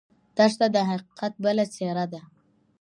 دښته 0.37 0.65
د 0.75 0.77
حقیقت 0.89 1.33
بله 1.43 1.63
څېره 1.73 2.05
ده. 2.13 2.21